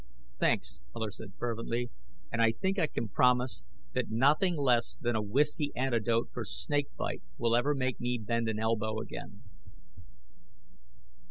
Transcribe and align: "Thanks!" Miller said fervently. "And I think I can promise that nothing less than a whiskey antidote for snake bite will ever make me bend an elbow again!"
"Thanks!" 0.39 0.81
Miller 0.95 1.11
said 1.11 1.33
fervently. 1.37 1.91
"And 2.31 2.41
I 2.41 2.53
think 2.53 2.79
I 2.79 2.87
can 2.87 3.07
promise 3.07 3.63
that 3.93 4.09
nothing 4.09 4.57
less 4.57 4.97
than 4.99 5.15
a 5.15 5.21
whiskey 5.21 5.71
antidote 5.75 6.29
for 6.33 6.43
snake 6.43 6.87
bite 6.97 7.21
will 7.37 7.55
ever 7.55 7.75
make 7.75 7.99
me 7.99 8.17
bend 8.17 8.49
an 8.49 8.57
elbow 8.57 8.99
again!" 8.99 9.43